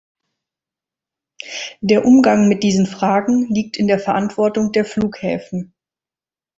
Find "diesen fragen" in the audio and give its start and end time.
2.63-3.53